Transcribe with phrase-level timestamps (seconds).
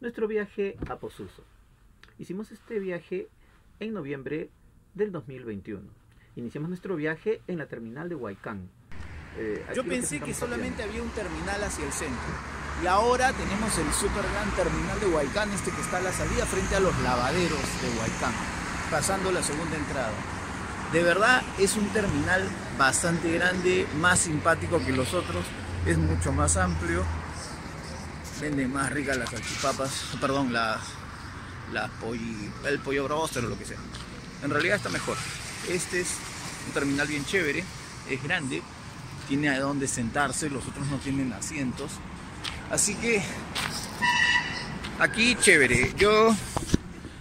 [0.00, 1.44] nuestro viaje a Posuso.
[2.18, 3.28] Hicimos este viaje
[3.78, 4.50] en noviembre
[4.94, 5.82] del 2021.
[6.36, 8.68] Iniciamos nuestro viaje en la terminal de Huaycán.
[9.36, 12.32] Eh, Yo pensé que solamente había un terminal hacia el centro.
[12.82, 16.46] Y ahora tenemos el super gran terminal de Huaycán, este que está a la salida
[16.46, 18.32] frente a los lavaderos de Huaycán,
[18.90, 20.12] pasando la segunda entrada.
[20.92, 22.48] De verdad es un terminal
[22.78, 25.44] bastante grande, más simpático que los otros,
[25.86, 27.04] es mucho más amplio,
[28.40, 30.80] vende más ricas las salchipapas, perdón, las,
[31.72, 31.90] las
[32.66, 33.78] el pollo broster o lo que sea.
[34.42, 35.16] En realidad está mejor.
[35.68, 36.16] Este es
[36.66, 37.62] un terminal bien chévere,
[38.08, 38.62] es grande,
[39.28, 41.92] tiene a dónde sentarse, los otros no tienen asientos.
[42.70, 43.22] Así que
[44.98, 45.92] aquí chévere.
[45.96, 46.34] Yo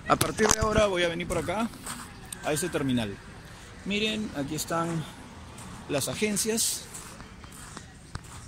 [0.07, 1.69] a partir de ahora voy a venir por acá
[2.45, 3.15] a ese terminal.
[3.85, 5.03] Miren, aquí están
[5.89, 6.85] las agencias.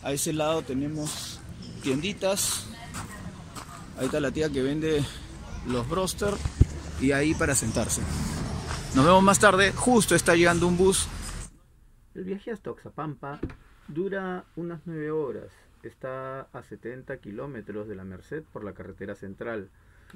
[0.03, 1.40] A ese lado tenemos
[1.81, 2.67] tienditas.
[3.97, 5.03] Ahí está la tía que vende
[5.67, 6.33] los broster
[6.99, 8.01] y ahí para sentarse.
[8.95, 9.71] Nos vemos más tarde.
[9.71, 11.07] Justo está llegando un bus.
[12.13, 13.39] El viaje hasta Oxapampa
[13.87, 15.51] dura unas 9 horas.
[15.83, 19.69] Está a 70 kilómetros de la Merced por la carretera central.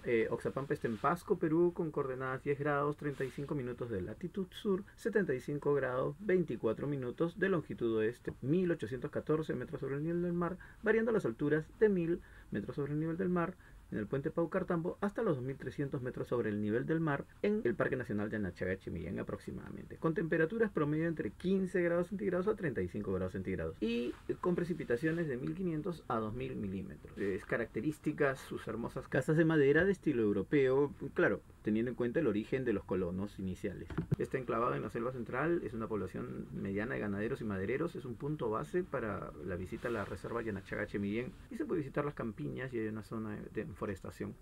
[0.03, 5.73] Eh, está en Pasco, Perú, con coordenadas 10 grados, 35 minutos de latitud sur, 75
[5.73, 11.25] grados, 24 minutos de longitud oeste, 1814 metros sobre el nivel del mar, variando las
[11.25, 13.55] alturas de 1000 metros sobre el nivel del mar,
[13.91, 17.75] en el puente Paucartambo hasta los 2.300 metros sobre el nivel del mar en el
[17.75, 23.33] Parque Nacional de Anachaga-Chimillán aproximadamente, con temperaturas promedio entre 15 grados centígrados a 35 grados
[23.33, 27.17] centígrados y con precipitaciones de 1.500 a 2.000 milímetros.
[27.17, 32.27] Es características sus hermosas casas de madera de estilo europeo, claro, teniendo en cuenta el
[32.27, 33.89] origen de los colonos iniciales.
[34.19, 38.05] Está enclavado en la selva central, es una población mediana de ganaderos y madereros, es
[38.05, 42.13] un punto base para la visita a la reserva Yanachaga-Chimillén y se puede visitar las
[42.13, 44.35] campiñas y hay una zona de forestación.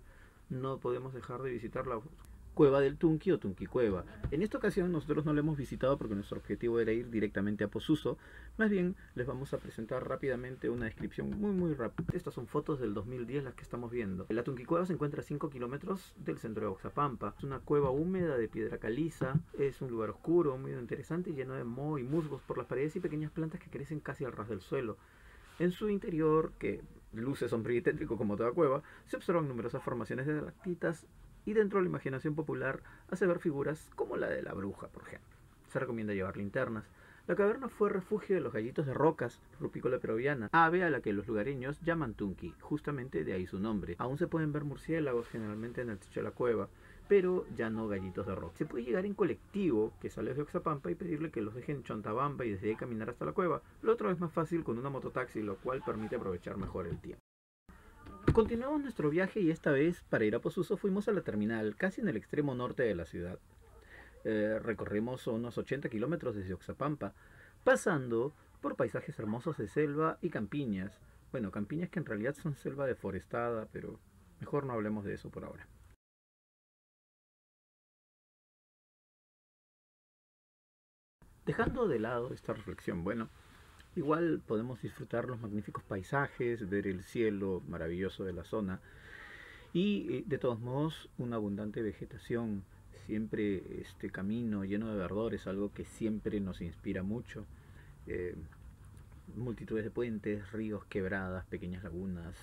[0.50, 1.98] No podemos dejar de visitar la
[2.54, 4.04] cueva del Tunqui o Tunqui Cueva.
[4.30, 7.68] En esta ocasión nosotros no la hemos visitado porque nuestro objetivo era ir directamente a
[7.68, 8.16] Posuso.
[8.56, 12.06] Más bien les vamos a presentar rápidamente una descripción muy muy rápida.
[12.14, 14.26] Estas son fotos del 2010 las que estamos viendo.
[14.30, 17.34] La Tunqui Cueva se encuentra a 5 kilómetros del centro de Oxapampa.
[17.36, 19.34] Es una cueva húmeda de piedra caliza.
[19.58, 23.00] Es un lugar oscuro, muy interesante, lleno de moho y musgos por las paredes y
[23.00, 24.96] pequeñas plantas que crecen casi al ras del suelo.
[25.58, 26.82] En su interior, que
[27.12, 31.06] luce sombrío y tétrico como toda cueva, se observan numerosas formaciones de lactitas
[31.44, 35.02] y dentro de la imaginación popular hace ver figuras como la de la bruja, por
[35.02, 35.36] ejemplo.
[35.68, 36.84] Se recomienda llevar linternas.
[37.26, 41.14] La caverna fue refugio de los gallitos de rocas, rupícola peruviana, ave a la que
[41.14, 43.96] los lugareños llaman tunqui, justamente de ahí su nombre.
[43.98, 46.68] Aún se pueden ver murciélagos generalmente en el techo de la cueva,
[47.08, 48.56] pero ya no gallitos de roca.
[48.58, 51.82] Se puede llegar en colectivo, que sale de Oxapampa, y pedirle que los dejen en
[51.84, 53.62] Chontabamba y desde ahí caminar hasta la cueva.
[53.80, 57.23] Lo otro es más fácil con una mototaxi, lo cual permite aprovechar mejor el tiempo.
[58.34, 62.00] Continuamos nuestro viaje y esta vez para ir a Posuso fuimos a la terminal, casi
[62.00, 63.38] en el extremo norte de la ciudad.
[64.24, 67.14] Eh, recorrimos unos 80 kilómetros desde Oxapampa,
[67.62, 70.98] pasando por paisajes hermosos de selva y campiñas.
[71.30, 74.00] Bueno, campiñas que en realidad son selva deforestada, pero
[74.40, 75.68] mejor no hablemos de eso por ahora.
[81.46, 83.30] Dejando de lado esta reflexión, bueno,
[83.96, 88.80] igual podemos disfrutar los magníficos paisajes, ver el cielo maravilloso de la zona
[89.72, 92.64] y eh, de todos modos una abundante vegetación,
[93.06, 97.44] siempre este camino lleno de verdor es algo que siempre nos inspira mucho.
[98.06, 98.36] Eh,
[99.36, 102.36] multitudes de puentes, ríos, quebradas, pequeñas lagunas,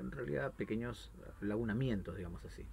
[0.00, 1.10] en realidad pequeños
[1.40, 2.64] lagunamientos, digamos así.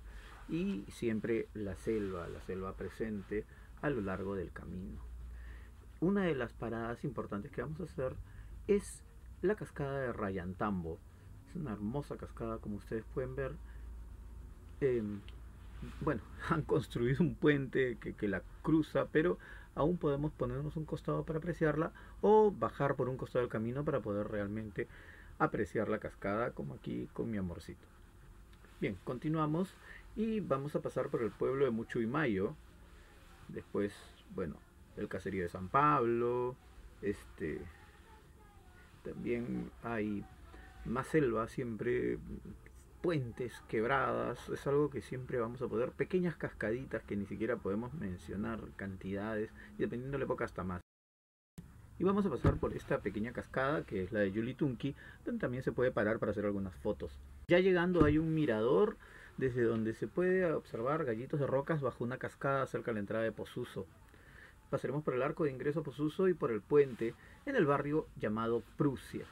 [0.50, 3.46] Y siempre la selva, la selva presente
[3.82, 5.07] a lo largo del camino
[6.00, 8.16] una de las paradas importantes que vamos a hacer
[8.68, 9.04] es
[9.42, 10.98] la cascada de Rayantambo.
[11.50, 13.56] Es una hermosa cascada, como ustedes pueden ver.
[14.82, 15.22] Em,
[16.02, 19.38] bueno, han construido un puente que, que, la cruza, pero
[19.76, 21.92] aún podemos ponernos un costado para apreciarla
[22.22, 24.88] o bajar por un costado del camino para poder realmente
[25.40, 27.88] apreciar la cascada, como aquí con mi amorcito.
[28.80, 29.74] Bien, continuamos
[30.16, 32.56] y vamos a pasar por el pueblo de Muchuimayo.
[33.48, 33.96] Después,
[34.36, 34.56] bueno,
[34.98, 36.56] el caserío de San Pablo,
[37.02, 37.62] este
[39.04, 40.26] también hay
[40.86, 42.18] más selva, siempre
[43.02, 47.94] puentes, quebradas, es algo que siempre vamos a poder, pequeñas cascaditas que ni siquiera podemos
[47.94, 50.82] mencionar cantidades, y dependiendo de la época hasta más.
[52.00, 54.96] Y vamos a pasar por esta pequeña cascada que es la de Yulitunki,
[55.26, 57.18] donde también se puede parar para hacer algunas fotos.
[57.48, 58.98] Ya llegando hay un mirador
[59.38, 63.24] desde donde se puede observar gallitos de rocas bajo una cascada cerca de la entrada
[63.24, 63.88] de Posuso.
[64.70, 67.14] Pasaremos por el arco de ingreso a Posuso y por el puente
[67.46, 69.26] en el barrio llamado Prusia.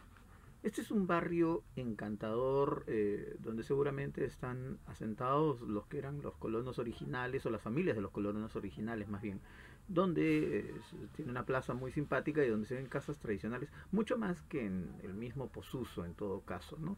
[0.63, 6.79] Este es un barrio encantador eh, donde seguramente están asentados los que eran los colonos
[6.79, 9.41] originales o las familias de los colonos originales más bien,
[9.87, 10.73] donde eh,
[11.15, 14.89] tiene una plaza muy simpática y donde se ven casas tradicionales, mucho más que en
[15.03, 16.77] el mismo Posuso en todo caso.
[16.79, 16.97] ¿no?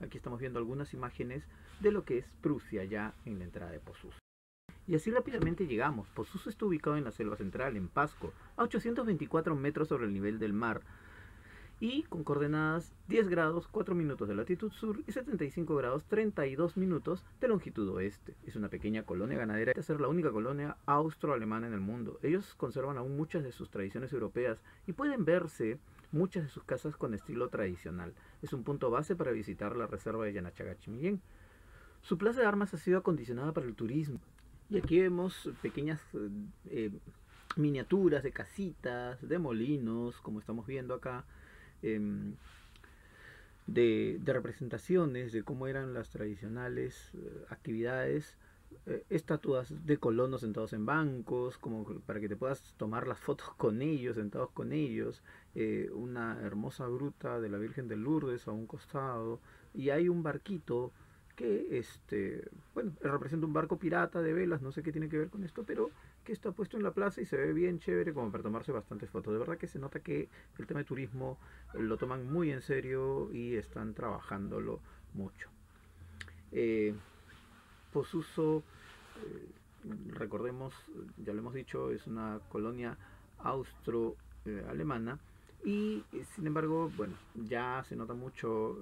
[0.00, 1.42] Aquí estamos viendo algunas imágenes
[1.80, 4.19] de lo que es Prusia ya en la entrada de Posuso.
[4.90, 6.08] Y así rápidamente llegamos.
[6.08, 10.40] Posuso está ubicado en la selva central, en Pasco, a 824 metros sobre el nivel
[10.40, 10.80] del mar
[11.78, 17.24] y con coordenadas 10 grados 4 minutos de latitud sur y 75 grados 32 minutos
[17.40, 18.34] de longitud oeste.
[18.44, 22.18] Es una pequeña colonia ganadera de ser la única colonia austro-alemana en el mundo.
[22.24, 25.78] Ellos conservan aún muchas de sus tradiciones europeas y pueden verse
[26.10, 28.12] muchas de sus casas con estilo tradicional.
[28.42, 31.22] Es un punto base para visitar la reserva de Yanachagachimillén.
[32.02, 34.18] Su plaza de armas ha sido acondicionada para el turismo.
[34.70, 36.00] Y aquí vemos pequeñas
[36.70, 36.90] eh,
[37.56, 41.24] miniaturas de casitas, de molinos, como estamos viendo acá
[41.82, 42.34] Em,
[43.66, 48.36] de, representaciones de cómo eran las tradicionales eh, actividades,
[48.86, 53.48] eh, estatuas de colonos sentados en bancos, como para que te puedas tomar las fotos
[53.56, 55.22] con ellos, sentados con ellos,
[55.92, 59.40] una hermosa gruta de la Virgen de Lourdes a un costado,
[59.74, 60.92] y hay un barquito
[61.40, 62.44] que este,
[62.74, 65.64] bueno, representa un barco pirata de velas, no sé qué tiene que ver con esto,
[65.64, 65.90] pero
[66.22, 69.08] que está puesto en la plaza y se ve bien chévere como para tomarse bastantes
[69.08, 69.32] fotos.
[69.32, 70.28] De verdad que se nota que
[70.58, 71.38] el tema de turismo
[71.72, 74.80] lo toman muy en serio y están trabajándolo
[75.14, 75.48] mucho.
[76.52, 76.94] Eh,
[77.90, 78.62] Posuso,
[79.24, 79.48] eh,
[80.12, 80.74] recordemos,
[81.24, 82.98] ya lo hemos dicho, es una colonia
[83.38, 85.18] austro-alemana
[85.64, 86.04] y
[86.34, 88.76] sin embargo, bueno, ya se nota mucho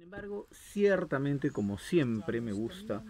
[0.00, 3.04] Sin embargo, ciertamente como siempre me gusta,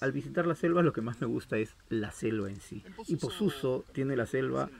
[0.00, 2.82] al visitar la selva lo que más me gusta es la selva en sí.
[3.06, 4.70] Y Posuso tiene la selva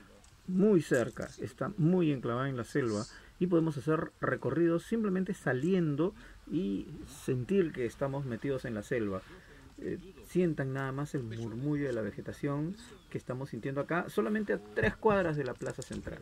[0.47, 3.05] muy cerca, está muy enclavada en la selva
[3.39, 6.15] y podemos hacer recorridos simplemente saliendo
[6.51, 9.21] y sentir que estamos metidos en la selva.
[9.77, 12.75] Eh, sientan nada más el murmullo de la vegetación
[13.11, 16.17] que estamos sintiendo acá, solamente a tres cuadras de la plaza central.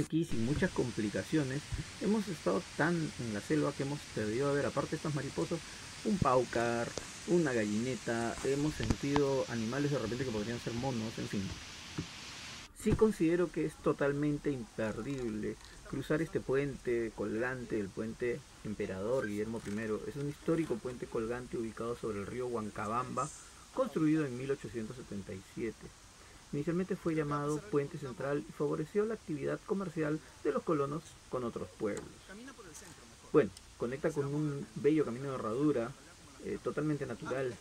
[0.00, 1.62] Aquí sin muchas complicaciones
[2.00, 5.60] hemos estado tan en la selva que hemos perdido a ver aparte de estas mariposas
[6.04, 6.88] un paucar
[7.28, 11.42] una gallineta hemos sentido animales de repente que podrían ser monos en fin.
[12.82, 15.56] Sí considero que es totalmente imperdible
[15.88, 21.96] cruzar este puente colgante el puente emperador Guillermo I es un histórico puente colgante ubicado
[21.96, 23.28] sobre el río Huancabamba
[23.74, 26.03] construido en 1877
[26.52, 31.68] Inicialmente fue llamado Puente Central y favoreció la actividad comercial de los colonos con otros
[31.78, 32.04] pueblos.
[33.32, 35.90] Bueno, conecta con un bello camino de herradura,
[36.44, 37.56] eh, totalmente natural,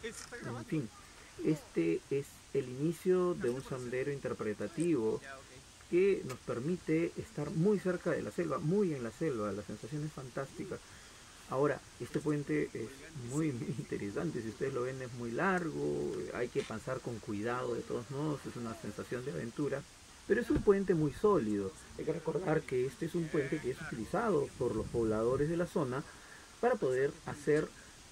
[0.45, 0.89] en fin.
[1.43, 5.19] Este es el inicio de un sendero interpretativo
[5.89, 10.03] que nos permite estar muy cerca de la selva, muy en la selva, la sensación
[10.03, 10.77] es fantástica.
[11.49, 12.89] Ahora, este puente es
[13.31, 17.81] muy, interesante, si ustedes lo ven es muy largo, hay que pasar con cuidado de
[17.81, 19.81] todos modos, es una sensación de aventura,
[20.27, 21.71] pero es un puente muy sólido.
[21.97, 25.57] Hay que recordar que este es un puente que es utilizado por los pobladores de
[25.57, 26.03] la zona
[26.61, 27.67] para poder hacer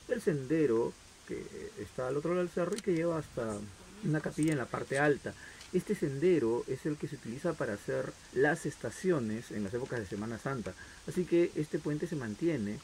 [0.09, 0.93] el sendero
[1.27, 1.41] que
[1.79, 3.57] está al otro lado del cerro y que lleva hasta
[4.03, 5.33] una capilla en la parte alta.
[5.73, 10.05] Este sendero es el que se utiliza para hacer las estaciones en las épocas de
[10.05, 10.73] Semana Santa.
[11.07, 12.79] Así que este puente se mantiene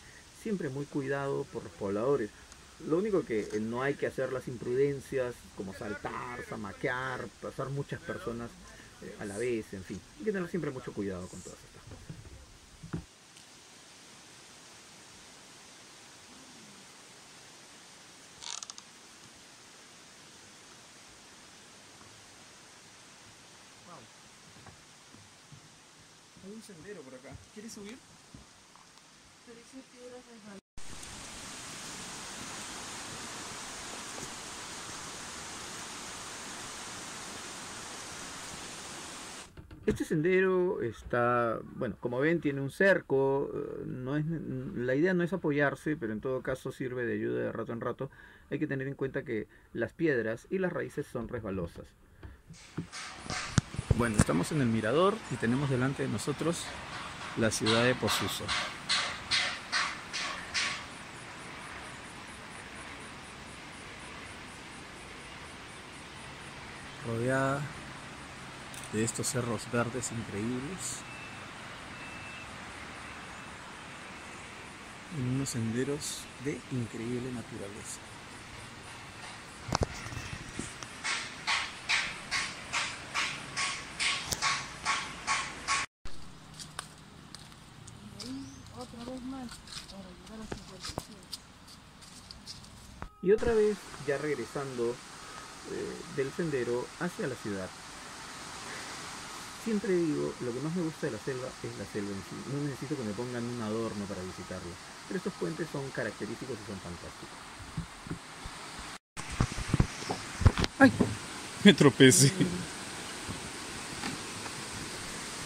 [0.47, 2.29] siempre muy cuidado por los pobladores.
[2.87, 7.99] Lo único que eh, no hay que hacer las imprudencias como saltar, zamaquear, pasar muchas
[7.99, 8.49] personas
[9.01, 9.99] eh, a la vez, en fin.
[10.19, 11.97] Hay que tener siempre mucho cuidado con todas estas cosas.
[26.45, 27.35] Hay un sendero por acá.
[27.53, 27.97] ¿Quieres subir?
[39.87, 44.25] Este sendero está, bueno, como ven tiene un cerco, eh, no es,
[44.75, 47.79] la idea no es apoyarse, pero en todo caso sirve de ayuda de rato en
[47.79, 48.11] rato.
[48.51, 51.85] Hay que tener en cuenta que las piedras y las raíces son resbalosas.
[53.97, 56.65] Bueno, estamos en el mirador y tenemos delante de nosotros
[57.37, 58.43] la ciudad de Posuso.
[67.07, 67.61] Rodeada
[68.91, 70.97] de estos cerros verdes increíbles.
[75.17, 78.01] En unos senderos de increíble naturaleza.
[93.23, 94.93] Y otra vez ya regresando
[96.15, 97.69] del sendero hacia la ciudad.
[99.63, 102.35] Siempre digo, lo que más me gusta de la selva es la selva en sí.
[102.53, 104.73] No necesito que me pongan un adorno para visitarla.
[105.07, 107.37] Pero estos puentes son característicos y son fantásticos.
[110.79, 110.91] ¡Ay!
[111.63, 112.31] Me tropecé.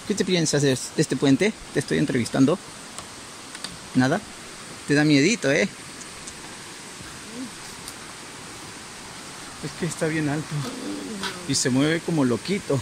[0.08, 1.54] ¿Qué te piensas de este puente?
[1.74, 2.60] Te estoy entrevistando.
[3.96, 4.22] ¿Nada?
[4.88, 5.68] Te da miedito, ¿eh?
[9.64, 10.48] Es que está bien alto.
[11.48, 12.80] Y se mueve como loquito.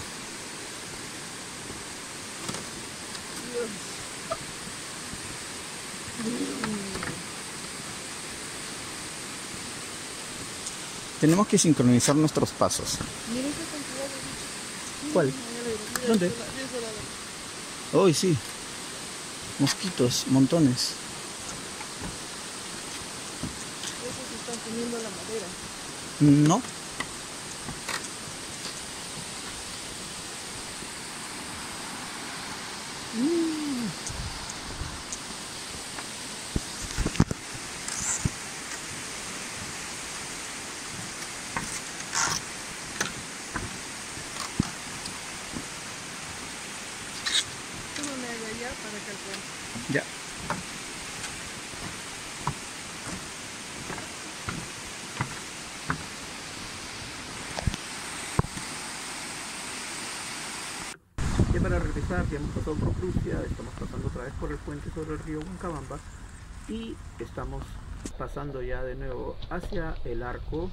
[11.19, 12.98] Tenemos que sincronizar nuestros pasos.
[15.12, 15.33] ¿Cuál?
[16.07, 16.31] ¿Dónde?
[17.91, 18.38] Hoy sí.
[19.59, 20.93] Mosquitos, montones.
[24.00, 25.48] Esos están comiendo la madera.
[26.21, 26.61] No.
[61.53, 64.89] Ya para regresar, ya hemos pasado por Prusia, estamos pasando otra vez por el puente
[64.91, 65.98] sobre el río Huancabamba
[66.67, 67.63] y estamos
[68.17, 70.69] pasando ya de nuevo hacia el arco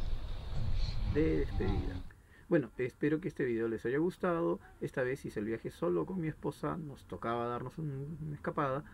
[1.15, 2.03] de despedida.
[2.49, 4.61] Bueno, espero que este video les haya gustado.
[4.81, 8.85] Esta vez hice el viaje solo con mi esposa, nos tocaba darnos un- una escapada.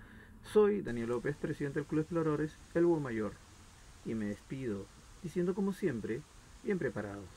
[0.43, 3.33] Soy Daniel López, presidente del Club Exploradores, el Búho Mayor,
[4.05, 4.87] y me despido
[5.23, 6.23] diciendo como siempre,
[6.65, 7.29] bien preparados.